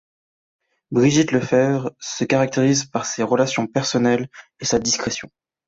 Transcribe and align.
Brigitte 0.89 1.31
Lefèvre 1.31 1.91
se 1.99 2.23
caractérise 2.23 2.85
par 2.85 3.05
ses 3.05 3.21
relations 3.21 3.67
personnelles 3.67 4.29
et 4.59 4.65
sa 4.65 4.79
discrétion. 4.79 5.29